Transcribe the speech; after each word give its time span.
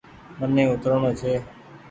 مني 0.39 0.63
اوترڻو 0.69 1.09
ڇي۔ 1.19 1.33